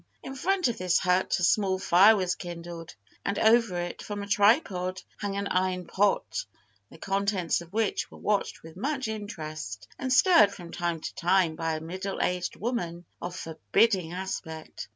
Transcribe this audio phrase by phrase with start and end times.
[0.23, 4.27] In front of this hut a small fire was kindled, and over it, from a
[4.27, 6.43] tripod, hung an iron pot,
[6.89, 11.55] the contents of which were watched with much interest, and stirred from time to time
[11.55, 14.87] by a middle aged woman of forbidding aspect.